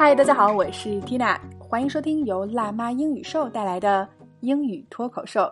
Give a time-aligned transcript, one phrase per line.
[0.00, 4.08] 嗨，大家好，我是 Tina，欢迎收听由辣妈英语秀带来的
[4.40, 5.46] 英语脱口秀。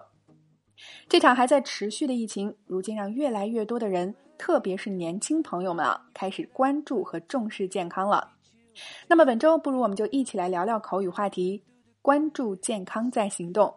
[1.07, 8.27] 这场还在持续的疫情，如今让越来越多的人，特别是年轻朋友们啊，开始关注和重视健康了。
[9.07, 11.62] 那么本周，不如我们就一起来聊聊口语话题：
[12.01, 13.75] 关注健康在行动。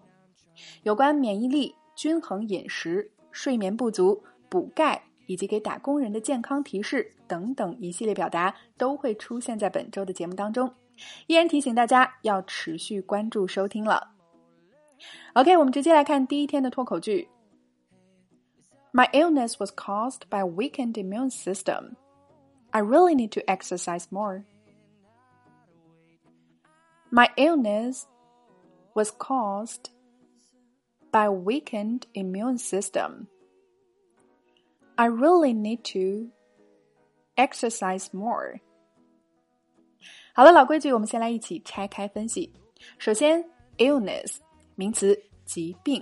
[0.83, 5.03] 有关免疫力、均衡饮食、睡眠不足、补钙。
[5.25, 10.73] 以及给打工人的健康提示等等一系列表达都会出现在本周的节目当中。
[11.27, 14.11] 依然提醒大家要持续关注收听了。
[15.33, 17.27] OK，我们直接来看第一天的脱口剧。
[18.93, 21.95] My illness was caused by weakened immune system.
[22.71, 24.43] I really need to exercise more.
[27.09, 28.03] My illness
[28.93, 29.89] was caused
[31.11, 33.27] by weakened immune system.
[35.01, 36.29] I really need to
[37.35, 38.59] exercise more。
[40.35, 42.53] 好了，老规矩，我们先来一起拆开分析。
[42.99, 43.43] 首先
[43.79, 44.35] ，illness
[44.75, 45.99] 名词，疾病；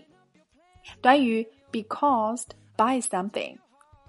[1.02, 2.44] 短语 because
[2.76, 3.58] by something，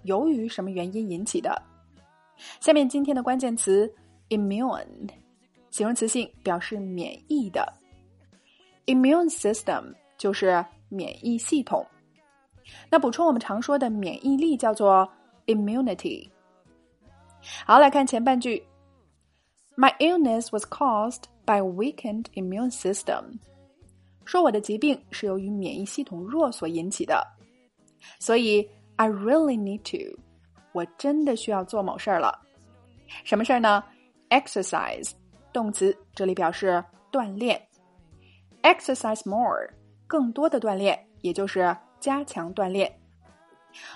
[0.02, 1.62] 由于什么原因引起的。
[2.58, 3.88] 下面今天的关键词
[4.30, 5.08] immune，
[5.70, 7.72] 形容词性，表示免疫的。
[8.86, 11.86] immune system 就是免疫系统。
[12.90, 15.08] 那补充我们常说的免疫力叫做
[15.46, 16.28] immunity。
[17.64, 18.62] 好，来看前半句
[19.76, 23.38] ：My illness was caused by weakened immune system。
[24.24, 27.26] 说我的疾病是由于免疫系统弱所引起的，
[28.18, 30.18] 所以 I really need to，
[30.72, 32.38] 我真的需要做某事儿了。
[33.24, 33.82] 什么事儿呢
[34.28, 35.10] ？Exercise
[35.52, 37.60] 动词，这里表示锻炼。
[38.62, 39.70] Exercise more，
[40.06, 41.76] 更多的锻炼，也就是。
[41.99, 42.91] 加强锻炼。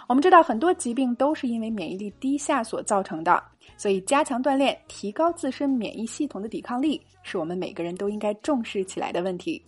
[0.07, 3.41] 我们知道很多疾病都是因为免疫力低下所造成的，
[3.77, 9.65] 所以加强锻炼，提高自身免疫系统的抵抗力，是我们每个人都应该重视起来的问题。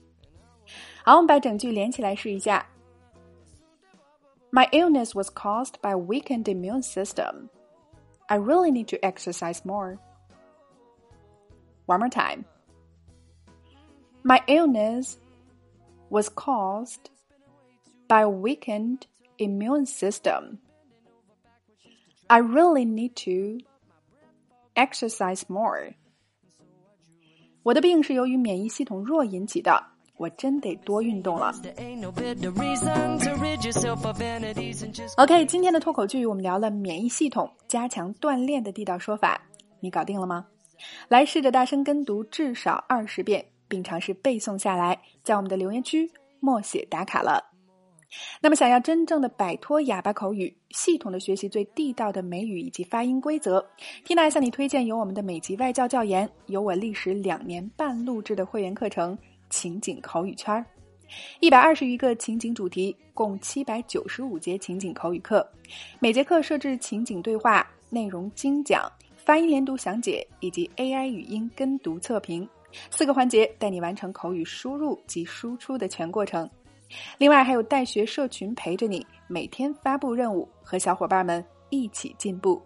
[1.03, 2.65] 好，我们把整句连起来试一下。
[4.51, 7.47] My illness was caused by a weakened immune system.
[8.27, 9.97] I really need to exercise more.
[11.85, 12.43] One more time.
[14.23, 15.15] My illness
[16.09, 17.09] was caused
[18.08, 19.06] by a weakened
[19.38, 20.58] immune system.
[22.28, 23.64] I really need to
[24.74, 25.94] exercise more.
[27.62, 29.82] 我的病是由于免疫系统弱引起的，
[30.16, 31.52] 我真得多运动了。
[35.16, 39.40] OK，今天的脱口剧我们聊了免疫系统加强锻炼的地道说法，
[39.80, 40.46] 你搞定了吗？
[41.08, 47.55] 来试着大声跟读至少二十遍，并尝试背诵下来，在我们的留言区默写打卡了。
[48.40, 53.64] 那么，想要真正的摆脱哑巴口语，系统的学习最地道的美语以及发音规则
[54.06, 59.16] ，Tina 向你推荐由我们的美籍外教教研，由我历时两年半录制的会员课程
[59.50, 60.54] 《情景口语圈》，
[61.40, 65.46] 一百二十余个情景主题，共七百九十五节情景口语课，
[65.98, 72.48] 每节课设置情景对话、内容精讲、发音连读详解以及 AI 语音跟读测评。
[72.90, 76.48] 四个环节，带你完成口语输入及输出的全过程。
[77.18, 82.62] 另外还有带学社群陪着你，每天发布任务，和小伙伴们一起进步。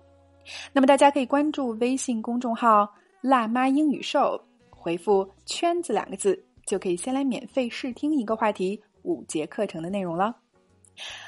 [0.72, 10.36] 那么大家可以关注微信公众号“辣妈英语秀”，回复“圈子”两个字，就可以先来免费试听一个话题五节课程的内容了。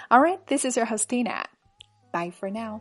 [0.09, 1.45] All right, this is your host Tina.
[2.11, 2.81] Bye for now.